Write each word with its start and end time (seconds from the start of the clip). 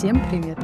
Всем 0.00 0.16
привет! 0.30 0.58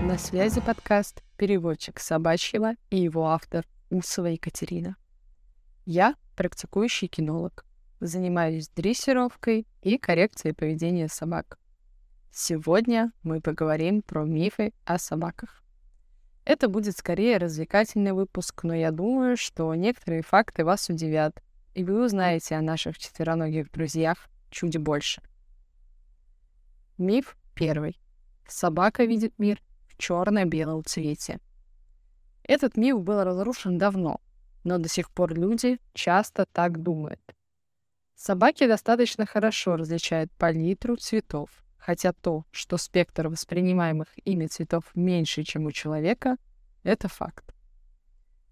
На 0.00 0.16
связи 0.16 0.60
подкаст 0.60 1.24
«Переводчик 1.36 1.98
собачьего» 1.98 2.74
и 2.90 2.98
его 2.98 3.26
автор 3.26 3.66
Усова 3.90 4.26
Екатерина. 4.26 4.94
Я 5.86 6.14
практикующий 6.36 7.08
кинолог, 7.08 7.64
занимаюсь 7.98 8.68
дрессировкой 8.68 9.66
и 9.82 9.98
коррекцией 9.98 10.54
поведения 10.54 11.08
собак. 11.08 11.58
Сегодня 12.30 13.10
мы 13.24 13.40
поговорим 13.40 14.02
про 14.02 14.22
мифы 14.24 14.72
о 14.84 14.98
собаках. 14.98 15.64
Это 16.44 16.68
будет 16.68 16.96
скорее 16.96 17.38
развлекательный 17.38 18.12
выпуск, 18.12 18.62
но 18.62 18.72
я 18.72 18.92
думаю, 18.92 19.36
что 19.36 19.74
некоторые 19.74 20.22
факты 20.22 20.64
вас 20.64 20.88
удивят, 20.88 21.42
и 21.74 21.82
вы 21.82 22.04
узнаете 22.04 22.54
о 22.54 22.62
наших 22.62 22.98
четвероногих 22.98 23.72
друзьях 23.72 24.28
чуть 24.48 24.78
больше. 24.78 25.22
Миф 26.98 27.36
первый. 27.56 27.98
Собака 28.50 29.04
видит 29.04 29.38
мир 29.38 29.62
в 29.86 29.96
черно-белом 29.96 30.84
цвете. 30.84 31.38
Этот 32.42 32.76
миф 32.76 33.00
был 33.00 33.22
разрушен 33.22 33.78
давно, 33.78 34.20
но 34.64 34.78
до 34.78 34.88
сих 34.88 35.10
пор 35.10 35.34
люди 35.34 35.78
часто 35.94 36.46
так 36.46 36.82
думают. 36.82 37.20
Собаки 38.16 38.66
достаточно 38.66 39.24
хорошо 39.24 39.76
различают 39.76 40.32
палитру 40.32 40.96
цветов, 40.96 41.48
хотя 41.78 42.12
то, 42.12 42.44
что 42.50 42.76
спектр 42.76 43.28
воспринимаемых 43.28 44.08
ими 44.24 44.46
цветов 44.46 44.84
меньше, 44.94 45.44
чем 45.44 45.66
у 45.66 45.72
человека, 45.72 46.36
это 46.82 47.08
факт. 47.08 47.54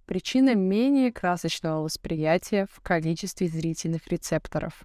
Причина 0.07 0.55
менее 0.55 1.13
красочного 1.13 1.83
восприятия 1.83 2.67
в 2.71 2.81
количестве 2.81 3.49
зрительных 3.49 4.07
рецепторов, 4.07 4.85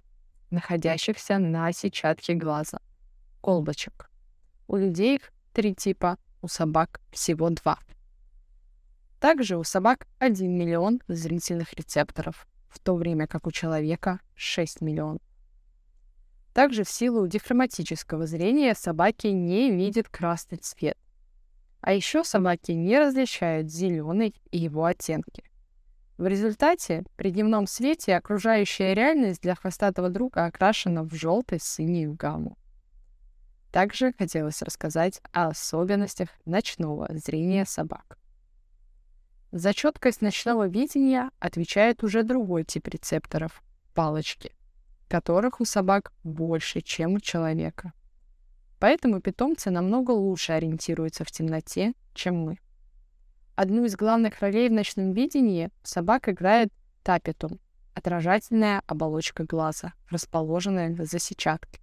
находящихся 0.50 1.38
на 1.38 1.72
сетчатке 1.72 2.34
глаза, 2.34 2.80
колбочек. 3.40 4.10
У 4.66 4.76
людей 4.76 5.16
их 5.16 5.32
три 5.52 5.74
типа, 5.74 6.18
у 6.42 6.48
собак 6.48 7.00
всего 7.10 7.50
два. 7.50 7.78
Также 9.20 9.56
у 9.56 9.64
собак 9.64 10.06
1 10.18 10.50
миллион 10.50 11.00
зрительных 11.08 11.72
рецепторов, 11.72 12.46
в 12.68 12.78
то 12.78 12.94
время 12.94 13.26
как 13.26 13.46
у 13.46 13.50
человека 13.50 14.20
6 14.34 14.82
миллионов. 14.82 15.22
Также 16.52 16.84
в 16.84 16.90
силу 16.90 17.26
дихроматического 17.26 18.26
зрения 18.26 18.74
собаки 18.74 19.28
не 19.28 19.70
видят 19.70 20.08
красный 20.08 20.58
цвет. 20.58 20.98
А 21.80 21.92
еще 21.92 22.22
собаки 22.22 22.72
не 22.72 22.98
различают 22.98 23.70
зеленый 23.70 24.34
и 24.50 24.58
его 24.58 24.84
оттенки. 24.84 25.42
В 26.16 26.26
результате 26.26 27.04
при 27.16 27.30
дневном 27.30 27.66
свете 27.66 28.14
окружающая 28.14 28.94
реальность 28.94 29.42
для 29.42 29.54
хвостатого 29.54 30.10
друга 30.10 30.44
окрашена 30.44 31.02
в 31.02 31.12
желто-синюю 31.12 32.14
гамму. 32.14 32.56
Также 33.74 34.12
хотелось 34.12 34.62
рассказать 34.62 35.20
о 35.32 35.48
особенностях 35.48 36.28
ночного 36.44 37.08
зрения 37.10 37.64
собак. 37.64 38.16
За 39.50 39.74
четкость 39.74 40.20
ночного 40.20 40.68
видения 40.68 41.32
отвечает 41.40 42.04
уже 42.04 42.22
другой 42.22 42.62
тип 42.62 42.86
рецепторов— 42.86 43.64
палочки, 43.94 44.52
которых 45.08 45.60
у 45.60 45.64
собак 45.64 46.12
больше, 46.22 46.82
чем 46.82 47.14
у 47.14 47.18
человека. 47.18 47.92
Поэтому 48.78 49.20
питомцы 49.20 49.72
намного 49.72 50.12
лучше 50.12 50.52
ориентируются 50.52 51.24
в 51.24 51.32
темноте, 51.32 51.94
чем 52.12 52.36
мы. 52.36 52.58
Одну 53.56 53.86
из 53.86 53.96
главных 53.96 54.38
ролей 54.38 54.68
в 54.68 54.72
ночном 54.72 55.10
видении 55.14 55.70
собак 55.82 56.28
играет 56.28 56.72
тапетум— 57.02 57.58
отражательная 57.94 58.82
оболочка 58.86 59.42
глаза, 59.42 59.94
расположенная 60.10 60.94
за 60.94 61.18
сетчаткой. 61.18 61.80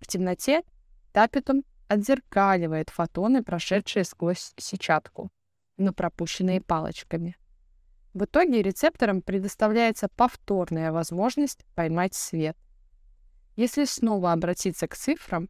В 0.00 0.06
темноте 0.06 0.64
Тапетум 1.12 1.64
отзеркаливает 1.88 2.90
фотоны, 2.90 3.42
прошедшие 3.42 4.04
сквозь 4.04 4.52
сетчатку, 4.56 5.30
но 5.76 5.92
пропущенные 5.92 6.60
палочками. 6.60 7.36
В 8.14 8.24
итоге 8.24 8.62
рецепторам 8.62 9.22
предоставляется 9.22 10.08
повторная 10.08 10.92
возможность 10.92 11.64
поймать 11.74 12.14
свет. 12.14 12.56
Если 13.56 13.84
снова 13.84 14.32
обратиться 14.32 14.86
к 14.86 14.96
цифрам, 14.96 15.48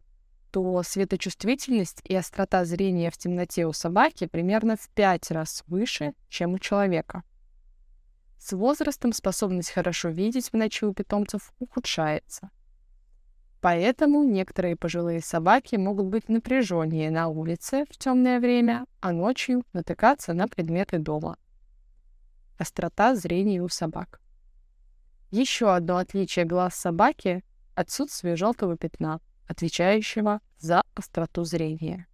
то 0.50 0.82
светочувствительность 0.82 2.00
и 2.04 2.14
острота 2.14 2.64
зрения 2.64 3.10
в 3.10 3.18
темноте 3.18 3.66
у 3.66 3.72
собаки 3.72 4.26
примерно 4.26 4.76
в 4.76 4.88
5 4.90 5.30
раз 5.30 5.62
выше, 5.66 6.14
чем 6.28 6.54
у 6.54 6.58
человека. 6.58 7.22
С 8.38 8.52
возрастом 8.52 9.12
способность 9.12 9.70
хорошо 9.70 10.08
видеть 10.08 10.50
в 10.50 10.54
ночи 10.54 10.84
у 10.84 10.94
питомцев 10.94 11.52
ухудшается. 11.58 12.50
Поэтому 13.60 14.22
некоторые 14.22 14.76
пожилые 14.76 15.20
собаки 15.20 15.74
могут 15.74 16.06
быть 16.06 16.28
напряженнее 16.28 17.10
на 17.10 17.28
улице 17.28 17.84
в 17.90 17.96
темное 17.98 18.38
время, 18.38 18.86
а 19.00 19.12
ночью 19.12 19.64
натыкаться 19.72 20.32
на 20.32 20.46
предметы 20.46 20.98
дома. 20.98 21.36
Острота 22.56 23.16
зрения 23.16 23.60
у 23.60 23.68
собак. 23.68 24.20
Еще 25.30 25.74
одно 25.74 25.96
отличие 25.96 26.44
глаз 26.44 26.74
собаки— 26.76 27.42
отсутствие 27.74 28.36
желтого 28.36 28.76
пятна, 28.76 29.20
отвечающего 29.48 30.40
за 30.58 30.82
остроту 30.94 31.44
зрения. 31.44 32.06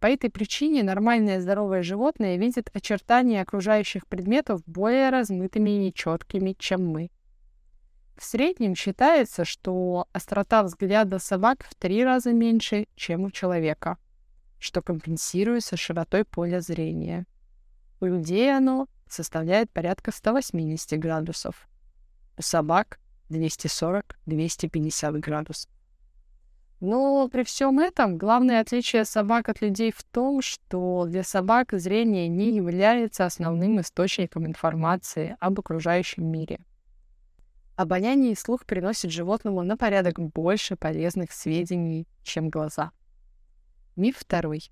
По 0.00 0.06
этой 0.06 0.30
причине 0.30 0.82
нормальное 0.82 1.40
здоровое 1.40 1.82
животное 1.82 2.36
видит 2.36 2.70
очертания 2.74 3.42
окружающих 3.42 4.06
предметов 4.06 4.62
более 4.66 5.10
размытыми 5.10 5.70
и 5.70 5.78
нечеткими, 5.78 6.54
чем 6.58 6.86
мы— 6.86 7.10
в 8.16 8.24
среднем 8.24 8.74
считается, 8.74 9.44
что 9.44 10.06
острота 10.12 10.62
взгляда 10.62 11.18
собак 11.18 11.64
в 11.64 11.74
три 11.74 12.04
раза 12.04 12.32
меньше, 12.32 12.86
чем 12.94 13.24
у 13.24 13.30
человека, 13.30 13.98
что 14.58 14.82
компенсируется 14.82 15.76
широтой 15.76 16.24
поля 16.24 16.60
зрения. 16.60 17.26
У 18.00 18.06
людей 18.06 18.56
оно 18.56 18.86
составляет 19.08 19.70
порядка 19.70 20.12
180 20.12 20.98
градусов. 20.98 21.68
У 22.38 22.42
собак 22.42 22.98
240-250 23.30 25.18
градусов. 25.18 25.70
Но 26.80 27.28
при 27.28 27.44
всем 27.44 27.78
этом 27.78 28.18
главное 28.18 28.60
отличие 28.60 29.04
собак 29.04 29.48
от 29.48 29.60
людей 29.60 29.92
в 29.92 30.02
том, 30.04 30.42
что 30.42 31.06
для 31.06 31.22
собак 31.22 31.72
зрение 31.72 32.28
не 32.28 32.54
является 32.54 33.24
основным 33.24 33.80
источником 33.80 34.46
информации 34.46 35.36
об 35.40 35.58
окружающем 35.58 36.26
мире– 36.26 36.60
Обоняние 37.76 38.32
и 38.32 38.36
слух 38.36 38.66
приносят 38.66 39.10
животному 39.10 39.62
на 39.62 39.76
порядок 39.76 40.20
больше 40.20 40.76
полезных 40.76 41.32
сведений, 41.32 42.06
чем 42.22 42.48
глаза. 42.48 42.92
Миф 43.96 44.18
второй. 44.18 44.70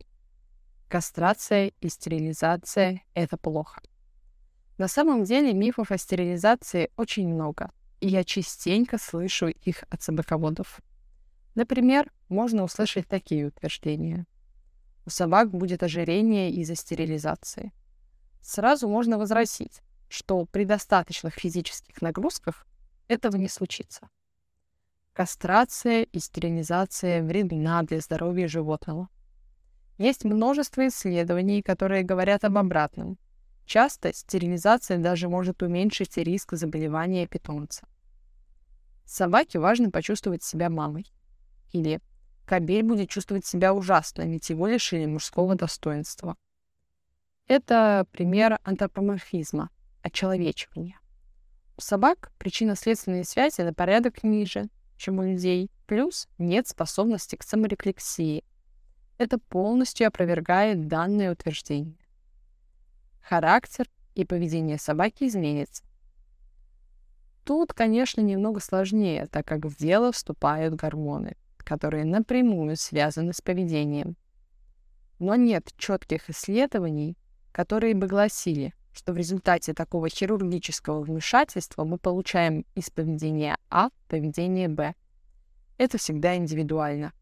Кастрация 0.89 1.73
и 1.81 1.89
стерилизация— 1.89 3.03
это 3.15 3.37
плохо. 3.37 3.83
На 4.79 4.87
самом 4.87 5.25
деле 5.25 5.53
мифов 5.53 5.91
о 5.91 5.99
стерилизации 5.99 6.91
очень 6.97 7.29
много, 7.29 7.73
и 8.01 8.09
я 8.09 8.23
частенько 8.23 8.99
слышу 8.99 9.49
их 9.49 9.83
от 9.91 10.03
собаководов. 10.03 10.81
Например, 11.57 12.11
можно 12.29 12.63
услышать 12.63 13.09
такие 13.09 13.47
утверждения. 13.47 14.27
У 15.05 15.11
собак 15.11 15.51
будет 15.51 15.83
ожирение 15.83 16.53
из-за 16.53 16.77
стерилизации. 16.77 17.73
Сразу 18.41 18.89
можно 18.89 19.19
возразить, 19.19 19.83
что 20.09 20.45
при 20.47 20.65
достаточных 20.65 21.34
физических 21.34 22.01
нагрузках 22.01 22.67
этого 23.12 23.37
не 23.37 23.49
случится. 23.49 24.09
Кастрация 25.12 26.05
и 26.05 26.19
стерилизация 26.19 27.23
вредна 27.23 27.83
для 27.83 28.00
здоровья 28.00 28.49
животного. 28.49 29.09
Есть 29.99 30.25
множество 30.25 30.87
исследований, 30.89 31.62
которые 31.62 32.03
говорят 32.03 32.45
об 32.45 32.56
обратном. 32.56 33.19
Часто 33.67 34.12
стерилизация 34.12 34.99
даже 34.99 35.28
может 35.28 35.62
уменьшить 35.62 36.17
риск 36.17 36.55
заболевания 36.55 37.27
питомца. 37.27 37.86
Собаке 39.04 39.59
важно 39.59 39.91
почувствовать 39.91 40.42
себя 40.42 40.71
мамой. 40.71 41.13
Или 41.72 42.01
кобель 42.47 42.83
будет 42.83 43.10
чувствовать 43.10 43.45
себя 43.45 43.75
ужасно, 43.75 44.22
ведь 44.22 44.48
его 44.48 44.66
лишили 44.66 45.04
мужского 45.04 45.54
достоинства. 45.54 46.36
Это 47.47 48.07
пример 48.13 48.59
антропоморфизма, 48.65 49.69
очеловечивания. 50.03 51.02
Собак 51.78 52.30
причинно-следственные 52.39 53.24
связи 53.24 53.63
на 53.63 53.74
порядок 53.74 54.22
ниже, 54.22 54.69
чем 54.97 55.19
у 55.19 55.22
людей, 55.22 55.71
плюс 55.86 56.28
нет 56.39 56.69
способности 56.69 57.36
к 57.36 57.42
саморефлексии. 57.42 58.45
Это 59.19 59.39
полностью 59.39 60.07
опровергает 60.07 60.86
данное 60.86 61.33
утверждение. 61.33 61.97
Характер 63.21 63.89
и 64.15 64.24
поведение 64.24 64.78
собаки 64.78 65.24
изменится. 65.24 65.84
Тут, 67.45 67.72
конечно, 67.72 68.21
немного 68.21 68.60
сложнее, 68.60 69.27
так 69.27 69.47
как 69.47 69.65
в 69.65 69.77
дело 69.77 70.13
вступают 70.13 70.74
гормоны, 70.74 71.36
которые 71.59 72.04
напрямую 72.04 72.77
связаны 72.77 73.33
с 73.33 73.41
поведением. 73.41 74.16
Но 75.19 75.34
нет 75.34 75.72
четких 75.77 76.30
исследований, 76.30 77.16
которые 77.51 77.95
бы 77.95 78.07
гласили, 78.07 78.74
что 78.92 79.12
в 79.12 79.16
результате 79.16 79.74
такого 79.74 80.09
хирургического 80.09 81.00
вмешательства 81.00 81.84
мы 81.84 81.98
получаем 81.98 82.65
из 82.74 82.91
поведения 82.91 83.56
А 83.71 83.89
поведение 84.09 84.68
Б. 84.68 84.94
Это 85.78 85.98
всегда 85.98 86.36
индивидуально. 86.36 87.12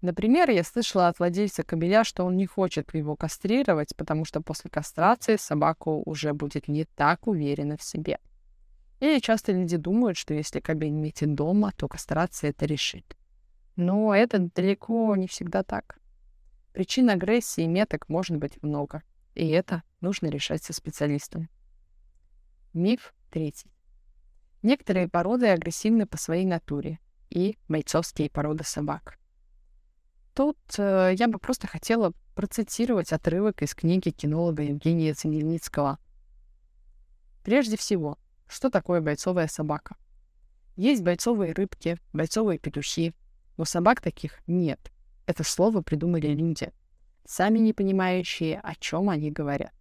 Например, 0.00 0.48
я 0.48 0.62
слышала 0.62 1.08
от 1.08 1.18
владельца 1.18 1.64
кобеля, 1.64 2.04
что 2.04 2.24
он 2.24 2.36
не 2.36 2.46
хочет 2.46 2.94
его 2.94 3.16
кастрировать, 3.16 3.96
потому 3.96 4.24
что 4.24 4.40
после 4.40 4.70
кастрации 4.70 5.36
собака 5.36 5.88
уже 5.88 6.32
будет 6.32 6.68
не 6.68 6.84
так 6.84 7.26
уверена 7.26 7.76
в 7.76 7.82
себе. 7.82 8.18
Или 9.00 9.18
часто 9.18 9.52
люди 9.52 9.76
думают, 9.76 10.16
что 10.16 10.34
если 10.34 10.60
кобель 10.60 10.90
метит 10.90 11.34
дома, 11.34 11.72
то 11.76 11.88
кастрация 11.88 12.50
это 12.50 12.64
решит. 12.64 13.16
Но 13.74 14.14
это 14.14 14.38
далеко 14.38 15.14
не 15.16 15.26
всегда 15.26 15.62
так. 15.62 15.98
Причин 16.72 17.10
агрессии 17.10 17.64
и 17.64 17.68
меток 17.68 18.08
может 18.08 18.36
быть 18.36 18.62
много, 18.62 19.02
и 19.34 19.48
это 19.48 19.82
нужно 20.00 20.26
решать 20.28 20.62
со 20.62 20.72
специалистом. 20.72 21.48
Миф 22.72 23.14
третий. 23.30 23.70
Некоторые 24.62 25.08
породы 25.08 25.48
агрессивны 25.48 26.06
по 26.06 26.16
своей 26.16 26.44
натуре, 26.44 26.98
и 27.30 27.58
бойцовские 27.68 28.30
породы 28.30 28.64
собак. 28.64 29.18
Тут 30.34 30.58
э, 30.78 31.14
я 31.16 31.28
бы 31.28 31.38
просто 31.38 31.66
хотела 31.66 32.12
процитировать 32.34 33.12
отрывок 33.12 33.62
из 33.62 33.74
книги 33.74 34.10
кинолога 34.10 34.62
Евгения 34.62 35.12
Ценельницкого. 35.12 35.98
Прежде 37.44 37.76
всего, 37.76 38.18
что 38.46 38.70
такое 38.70 39.00
бойцовая 39.00 39.48
собака? 39.48 39.96
Есть 40.76 41.02
бойцовые 41.02 41.52
рыбки, 41.52 41.98
бойцовые 42.12 42.58
петухи, 42.58 43.14
но 43.56 43.64
собак 43.64 44.00
таких 44.00 44.38
нет. 44.46 44.92
Это 45.26 45.42
слово 45.42 45.82
придумали 45.82 46.28
люди, 46.28 46.72
сами 47.26 47.58
не 47.58 47.72
понимающие, 47.72 48.60
о 48.60 48.74
чем 48.76 49.10
они 49.10 49.30
говорят. 49.32 49.72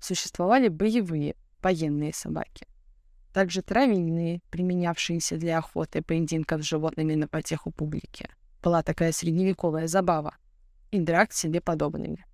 Существовали 0.00 0.68
боевые, 0.68 1.34
военные 1.62 2.12
собаки. 2.12 2.66
Также 3.32 3.62
травильные, 3.62 4.40
применявшиеся 4.50 5.36
для 5.36 5.58
охоты 5.58 6.02
поединков 6.02 6.62
с 6.62 6.66
животными 6.66 7.14
на 7.14 7.28
потеху 7.28 7.70
публики. 7.70 8.28
Была 8.62 8.82
такая 8.82 9.12
средневековая 9.12 9.86
забава. 9.86 10.36
И 10.90 10.98
драк 10.98 11.32
себе 11.32 11.60
подобными. 11.60 12.24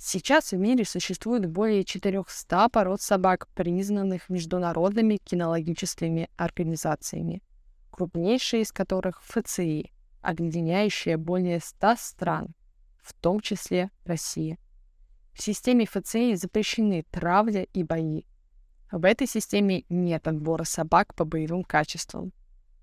Сейчас 0.00 0.52
в 0.52 0.56
мире 0.56 0.84
существует 0.84 1.46
более 1.46 1.84
400 1.84 2.68
пород 2.68 3.02
собак, 3.02 3.48
признанных 3.48 4.28
международными 4.28 5.16
кинологическими 5.16 6.30
организациями, 6.36 7.42
крупнейшие 7.90 8.62
из 8.62 8.70
которых 8.70 9.20
ФЦИ, 9.24 9.90
объединяющая 10.22 11.18
более 11.18 11.58
100 11.60 11.96
стран, 11.98 12.54
в 13.02 13.12
том 13.12 13.40
числе 13.40 13.90
Россия. 14.04 14.56
В 15.38 15.42
системе 15.42 15.86
ФЦИ 15.86 16.34
запрещены 16.34 17.06
травля 17.10 17.62
и 17.72 17.82
бои. 17.82 18.24
В 18.92 19.04
этой 19.06 19.26
системе 19.26 19.84
нет 19.88 20.28
отбора 20.28 20.64
собак 20.64 21.14
по 21.14 21.24
боевым 21.24 21.64
качествам. 21.64 22.32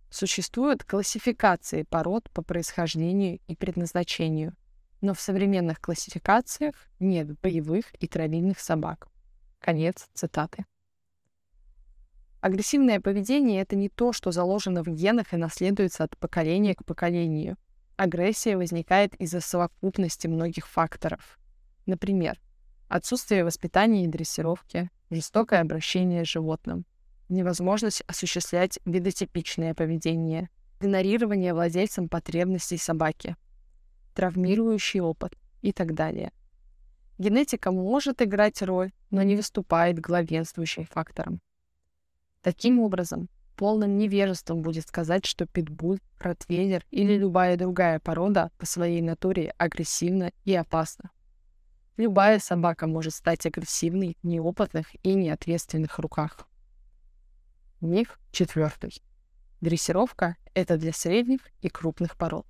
Существуют 0.10 0.84
классификации 0.84 1.84
пород 1.84 2.32
по 2.32 2.42
происхождению 2.42 3.40
и 3.48 3.56
предназначению– 3.56 4.56
но 5.06 5.14
в 5.14 5.22
современных 5.22 5.80
классификациях 5.80 6.76
нет 7.00 7.40
боевых 7.40 7.86
и 8.00 8.08
травильных 8.08 8.60
собак. 8.60 9.08
Конец 9.60 10.08
цитаты. 10.14 10.66
Агрессивное 12.42 13.00
поведение— 13.00 13.62
это 13.62 13.76
не 13.76 13.90
то, 13.90 14.14
что 14.14 14.32
заложено 14.32 14.84
в 14.84 14.88
генах 14.88 15.34
и 15.34 15.38
наследуется 15.38 16.04
от 16.04 16.18
поколения 16.18 16.74
к 16.74 16.86
поколению. 16.86 17.58
Агрессия 17.98 18.58
возникает 18.58 19.16
из-за 19.16 19.42
совокупности 19.42 20.28
многих 20.28 20.68
факторов. 20.68 21.40
Например, 21.86 22.40
отсутствие 22.88 23.44
воспитания 23.44 24.06
и 24.06 24.08
дрессировки, 24.08 24.90
жестокое 25.10 25.62
обращение 25.62 26.26
с 26.26 26.30
животным, 26.30 26.86
невозможность 27.30 28.02
осуществлять 28.08 28.80
видотипичное 28.86 29.74
поведение, 29.74 30.50
игнорирование 30.80 31.54
владельцем 31.54 32.10
потребностей 32.10 32.78
собаки, 32.78 33.36
травмирующий 34.14 35.00
опыт 35.00 35.36
и 35.62 35.72
так 35.72 35.94
далее. 35.94 36.32
Генетика 37.18 37.72
может 37.72 38.22
играть 38.22 38.62
роль, 38.62 38.92
но 39.10 39.24
не 39.24 39.36
выступает 39.36 40.00
главенствующим 40.00 40.86
фактором. 40.86 41.40
Таким 42.42 42.80
образом, 42.80 43.30
полным 43.56 43.98
невежеством 43.98 44.62
будет 44.62 44.88
сказать, 44.88 45.26
что 45.26 45.46
питбуль, 45.46 46.00
ротвейлер 46.20 46.86
или 46.92 47.18
любая 47.18 47.58
другая 47.58 48.00
порода 48.00 48.52
по 48.58 48.66
своей 48.66 49.02
натуре 49.02 49.54
агрессивна 49.58 50.32
и 50.44 50.54
опасна. 50.54 51.10
Любая 51.98 52.40
собака 52.40 52.88
может 52.88 53.14
стать 53.14 53.46
агрессивной 53.46 54.18
в 54.22 54.28
неопытных 54.28 54.88
и 55.04 55.14
неответственных 55.14 55.98
руках. 55.98 56.46
Миф 57.80 58.20
четвертый. 58.32 59.02
Дрессировка— 59.62 60.36
это 60.54 60.76
для 60.78 60.92
средних 60.92 61.40
и 61.62 61.70
крупных 61.70 62.18
пород. 62.18 62.46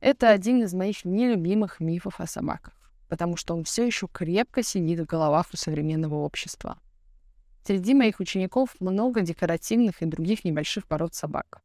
Это 0.00 0.30
один 0.30 0.62
из 0.62 0.74
моих 0.74 1.06
нелюбимых 1.06 1.80
мифов 1.80 2.20
о 2.20 2.26
собаках, 2.26 2.92
потому 3.08 3.36
что 3.36 3.54
он 3.54 3.64
все 3.64 3.86
еще 3.86 4.06
крепко 4.06 4.62
сидит 4.62 5.00
в 5.00 5.06
головах 5.06 5.46
у 5.54 5.56
современного 5.56 6.16
общества. 6.16 6.78
Среди 7.64 7.94
моих 7.94 8.20
учеников 8.20 8.76
много 8.78 9.22
декоративных 9.22 10.02
и 10.02 10.06
других 10.06 10.44
небольших 10.44 10.86
пород 10.86 11.14
собак. 11.14 11.62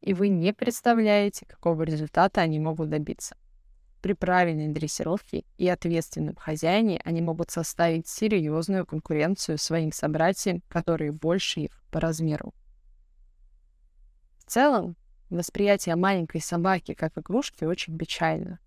И 0.00 0.14
вы 0.14 0.28
не 0.28 0.52
представляете, 0.52 1.46
какого 1.46 1.84
результата 1.84 2.40
они 2.40 2.58
могут 2.58 2.90
добиться. 2.90 3.36
При 4.02 4.12
правильной 4.12 4.68
дрессировке 4.68 5.44
и 5.56 5.68
ответственном 5.68 6.36
хозяине 6.36 7.00
они 7.04 7.22
могут 7.22 7.50
составить 7.50 8.06
серьезную 8.06 8.84
конкуренцию 8.84 9.56
своим 9.56 9.92
собратьям, 9.92 10.62
которые 10.68 11.12
больше 11.12 11.60
их 11.60 11.82
по 11.90 12.00
размеру. 12.00 12.52
В 14.38 14.50
целом, 14.50 14.96
Восприятие 15.32 15.96
маленькой 15.96 16.42
собаки 16.42 16.92
как 16.92 17.16
игрушки 17.16 17.64
очень 17.64 17.96
печально, 17.96 18.58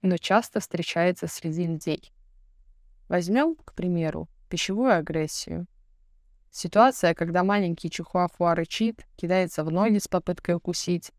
но 0.00 0.16
часто 0.16 0.60
встречается 0.60 1.26
среди 1.26 1.66
людей. 1.66 2.10
Возьмем, 3.06 3.54
к 3.56 3.74
примеру, 3.74 4.30
пищевую 4.48 4.96
агрессию. 4.96 5.66
Ситуация, 6.50 7.12
когда 7.12 7.44
маленький 7.44 7.90
чихуахуа 7.90 8.54
рычит, 8.54 9.06
кидается 9.16 9.62
в 9.62 9.70
ноги 9.70 9.98
с 9.98 10.08
попыткой 10.08 10.54
укусить. 10.54 11.12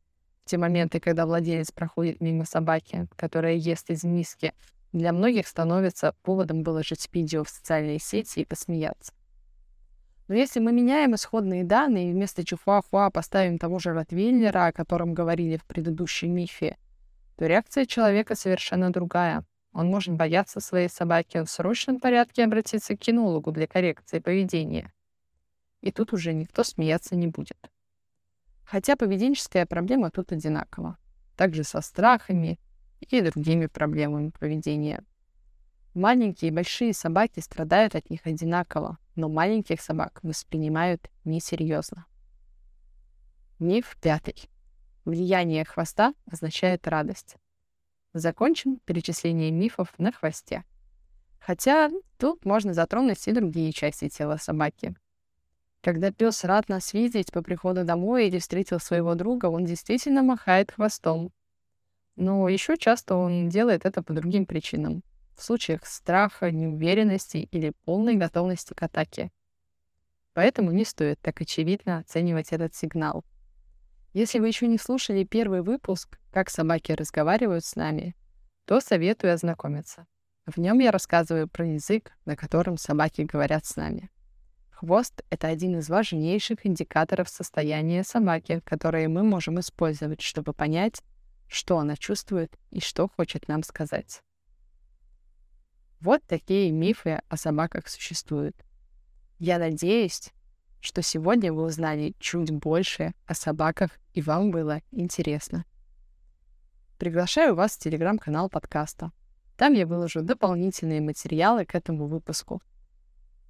Те 0.46 0.58
моменты, 0.58 1.00
когда 1.00 1.26
владелец 1.26 1.72
проходит 1.72 2.22
мимо 2.22 2.46
собаки, 2.46 3.08
которая 3.16 3.56
ест 3.56 3.90
из 3.90 4.04
миски, 4.04 4.54
для 4.94 5.12
многих 5.12 5.48
становится 5.48 6.16
поводом 6.22 6.64
выложить 6.64 7.10
видео 7.12 7.44
в 7.44 7.50
социальные 7.50 8.00
сети 8.00 8.40
и 8.40 8.46
посмеяться. 8.46 9.12
Но 10.28 10.36
если 10.36 10.60
мы 10.60 10.72
меняем 10.72 11.16
исходные 11.16 11.64
данные 11.64 12.10
и 12.10 12.14
вместо 12.14 12.46
Чихуахуа 12.46 13.10
поставим 13.10 13.58
того 13.58 13.80
же 13.80 13.94
Ротвейлера, 13.94 14.68
о 14.68 14.72
котором 14.72 15.14
говорили 15.14 15.58
в 15.58 15.66
предыдущем 15.66 16.34
мифе, 16.34 16.78
то 17.38 17.46
реакция 17.48 17.86
человека 17.86 18.36
совершенно 18.36 18.92
другая. 18.92 19.44
Он 19.74 19.88
может 19.88 20.14
бояться 20.14 20.60
своей 20.62 20.90
собаки, 20.90 21.44
в 21.44 21.50
срочном 21.50 22.00
порядке 22.00 22.44
обратиться 22.44 22.96
к 22.96 23.00
кинологу 23.00 23.52
для 23.52 23.68
коррекции 23.68 24.20
поведения. 24.20 24.94
И 25.82 25.92
тут 25.92 26.14
уже 26.14 26.34
никто 26.34 26.64
смеяться 26.64 27.16
не 27.16 27.28
будет. 27.28 27.58
Хотя 28.66 28.96
поведенческая 28.96 29.66
проблема 29.66 30.12
тут 30.12 30.32
одинакова. 30.32 30.98
Также 31.36 31.64
со 31.64 31.82
страхами 31.82 32.60
и 33.00 33.22
другими 33.22 33.68
проблемами 33.68 34.32
поведения. 34.38 35.04
Маленькие 35.94 36.50
и 36.50 36.54
большие 36.54 36.94
собаки 36.94 37.40
страдают 37.40 37.96
от 37.96 38.10
них 38.10 38.26
одинаково, 38.26 38.98
но 39.16 39.30
маленьких 39.30 39.80
собак 39.80 40.20
воспринимают 40.24 41.10
несерьезно. 41.24 42.06
Миф 43.60 43.96
пятый. 44.02 44.50
Влияние 45.06 45.64
хвоста 45.64 46.14
означает 46.30 46.88
радость. 46.88 47.38
Закончим 48.14 48.80
перечисление 48.86 49.52
мифов 49.52 49.94
на 49.98 50.12
хвосте. 50.12 50.64
Хотя 51.40 51.92
тут 52.18 52.44
можно 52.44 52.74
затронуть 52.74 53.28
и 53.28 53.32
другие 53.32 53.72
части 53.72 54.10
тела 54.10 54.38
собаки. 54.38 54.96
Когда 55.86 56.12
пес 56.12 56.44
рад 56.44 56.68
нас 56.68 56.94
видеть 56.94 57.32
по 57.32 57.44
приходу 57.44 57.84
домой 57.84 58.28
или 58.28 58.40
встретил 58.40 58.80
своего 58.80 59.14
друга, 59.14 59.46
он 59.46 59.66
действительно 59.66 60.24
махает 60.24 60.72
хвостом. 60.72 61.32
Но 62.16 62.50
еще 62.50 62.76
часто 62.76 63.16
он 63.16 63.50
делает 63.50 63.86
это 63.86 64.02
по 64.02 64.12
другим 64.12 64.48
причинам 64.48 65.04
в 65.38 65.44
случаях 65.44 65.86
страха, 65.86 66.50
неуверенности 66.50 67.48
или 67.52 67.74
полной 67.84 68.16
готовности 68.16 68.74
к 68.74 68.82
атаке. 68.82 69.30
Поэтому 70.34 70.72
не 70.72 70.86
стоит 70.86 71.20
так 71.22 71.40
очевидно 71.40 72.00
оценивать 72.00 72.52
этот 72.52 72.74
сигнал. 72.74 73.24
Если 74.12 74.40
вы 74.40 74.48
еще 74.48 74.66
не 74.66 74.80
слушали 74.80 75.24
первый 75.24 75.62
выпуск 75.62 76.18
«Как 76.34 76.50
собаки 76.50 76.94
разговаривают 76.94 77.64
с 77.64 77.76
нами», 77.76 78.16
то 78.66 78.80
советую 78.80 79.36
ознакомиться. 79.36 80.08
В 80.48 80.58
нем 80.58 80.80
я 80.80 80.90
рассказываю 80.90 81.48
про 81.48 81.68
язык, 81.68 82.12
на 82.26 82.36
котором 82.36 82.78
собаки 82.78 83.22
говорят 83.22 83.66
с 83.66 83.76
нами. 83.76 84.10
Хвост— 84.76 85.24
это 85.30 85.48
один 85.48 85.80
из 85.80 85.88
важнейших 85.88 86.66
индикаторов 86.66 87.30
состояния 87.30 88.04
собаки, 88.04 88.60
которые 88.66 89.08
мы 89.08 89.24
можем 89.24 89.58
использовать, 89.62 90.20
чтобы 90.20 90.52
понять, 90.52 91.02
что 91.48 91.78
она 91.78 91.96
чувствует 91.96 92.54
и 92.72 92.82
что 92.82 93.08
хочет 93.08 93.48
нам 93.48 93.64
сказать. 93.64 94.22
Вот 96.02 96.22
такие 96.28 96.72
мифы 96.72 97.22
о 97.30 97.38
собаках 97.38 97.88
существуют. 97.88 98.66
Я 99.40 99.60
надеюсь, 99.60 100.34
что 100.82 101.02
сегодня 101.02 101.54
вы 101.54 101.64
узнали 101.64 102.14
чуть 102.20 102.52
больше 102.52 103.14
о 103.26 103.34
собаках 103.34 103.92
и 104.14 104.22
вам 104.22 104.52
было 104.52 104.82
интересно. 104.92 105.64
приглашаю 106.98 107.56
вас 107.56 107.78
в 107.78 107.80
телеграм-канал 107.80 108.50
подкаста. 108.50 109.14
Там 109.56 109.72
я 109.72 109.88
выложу 109.88 110.22
дополнительные 110.22 111.00
материалы 111.00 111.64
к 111.64 111.76
этому 111.76 112.08
выпуску. 112.08 112.62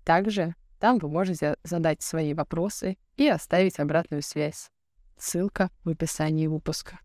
Также 0.03 0.53
там 0.85 0.99
вы 0.99 1.09
можете 1.09 1.55
задать 1.63 2.03
свои 2.03 2.35
вопросы 2.35 2.99
и 3.17 3.27
оставить 3.27 3.79
обратную 3.79 4.21
связь. 4.21 4.69
Ссылка 5.17 5.71
в 5.83 5.89
описании 5.89 6.45
выпуска. 6.45 6.99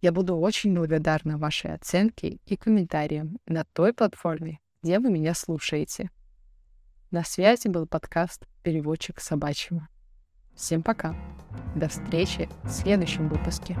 Я 0.00 0.12
буду 0.12 0.36
очень 0.36 0.72
благодарна 0.72 1.36
вашей 1.36 1.74
оценке 1.74 2.38
и 2.46 2.56
комментариям 2.56 3.40
на 3.46 3.64
той 3.64 3.92
платформе, 3.92 4.60
где 4.84 5.00
вы 5.00 5.10
меня 5.10 5.34
слушаете. 5.34 6.12
На 7.10 7.24
связи 7.24 7.66
был 7.66 7.88
подкаст 7.88 8.46
«Переводчик 8.62 9.18
собачьего». 9.18 9.88
Всем 10.54 10.84
пока. 10.84 11.16
До 11.74 11.88
встречи 11.88 12.48
в 12.62 12.70
следующем 12.70 13.28
выпуске. 13.28 13.76